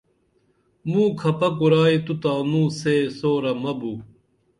[0.89, 3.91] موں کھپہ کُرائی تو تانوں سے سُورہ مہ بو